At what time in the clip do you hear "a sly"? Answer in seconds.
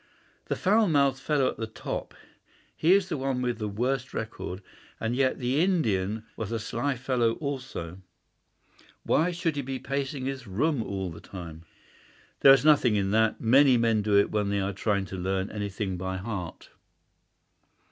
6.51-6.95